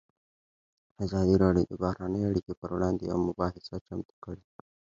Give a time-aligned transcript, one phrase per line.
[1.05, 4.43] ازادي راډیو د بهرنۍ اړیکې پر وړاندې یوه مباحثه چمتو کړې.